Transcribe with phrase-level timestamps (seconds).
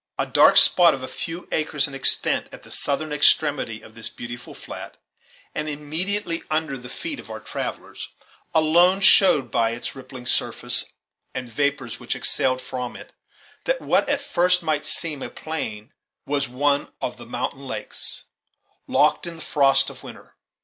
[0.17, 4.09] A dark spot of a few acres in extent at the southern extremity of this
[4.09, 4.97] beautiful flat,
[5.53, 8.09] and immediately under the feet of our travellers,
[8.51, 10.85] alone showed by its rippling surface,
[11.35, 13.13] and the vapors which exhaled from it,
[13.65, 15.93] that what at first might seem a plain
[16.25, 18.23] was one of the mountain lakes,
[18.87, 20.35] locked in the frosts of winter.